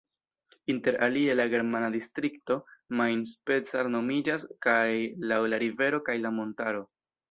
Inter 0.73 0.95
alie 1.07 1.35
la 1.39 1.45
germana 1.51 1.91
distrikto 1.97 2.59
Main-Spessart 3.03 3.95
nomiĝas 3.99 4.51
kaj 4.71 4.83
laŭ 5.35 5.43
la 5.55 5.65
rivero 5.69 6.05
kaj 6.11 6.23
la 6.29 6.39
montaro. 6.43 6.89